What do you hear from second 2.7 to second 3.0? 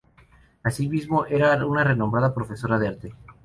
de